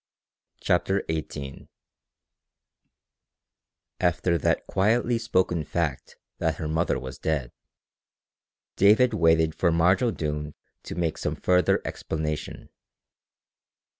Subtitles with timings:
[0.61, 1.67] CHAPTER XVIII
[3.99, 7.51] After that quietly spoken fact that her mother was dead,
[8.75, 12.69] David waited for Marge O'Doone to make some further explanation.